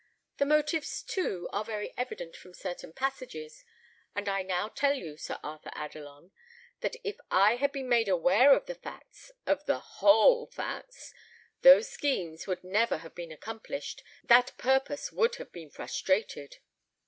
The 0.37 0.47
motives, 0.47 1.03
too, 1.03 1.47
are 1.53 1.63
very 1.63 1.93
evident 1.95 2.35
from 2.35 2.55
certain 2.55 2.91
passages; 2.91 3.63
and 4.15 4.27
I 4.27 4.41
now 4.41 4.67
tell 4.67 4.95
you, 4.95 5.15
Sir 5.15 5.37
Arthur 5.43 5.69
Adelon, 5.75 6.31
that 6.79 6.95
if 7.03 7.17
I 7.29 7.57
had 7.57 7.71
been 7.71 7.87
made 7.87 8.07
aware 8.09 8.55
of 8.55 8.65
the 8.65 8.73
facts 8.73 9.31
of 9.45 9.63
the 9.67 9.77
whole 9.77 10.47
facts 10.47 11.13
those 11.61 11.87
schemes 11.91 12.47
would 12.47 12.63
never 12.63 12.97
have 12.97 13.13
been 13.13 13.31
accomplished, 13.31 14.03
that 14.23 14.53
purpose 14.57 15.11
would 15.11 15.35
have 15.35 15.51
been 15.51 15.69
frustrated." 15.69 16.57